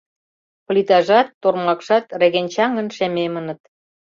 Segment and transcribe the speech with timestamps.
[0.65, 3.61] Плитажат, тормакшат регенчаҥын шемемыныт.